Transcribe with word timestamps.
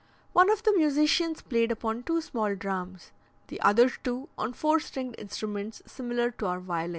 One 0.33 0.49
of 0.49 0.63
the 0.63 0.73
musicians 0.75 1.43
played 1.43 1.71
upon 1.71 2.01
two 2.01 2.21
small 2.21 2.55
drums, 2.55 3.11
the 3.49 3.61
other 3.61 3.87
two 3.87 4.29
on 4.35 4.53
four 4.53 4.79
stringed 4.79 5.13
instruments, 5.19 5.83
similar 5.85 6.31
to 6.31 6.47
our 6.47 6.59
violins. 6.59 6.89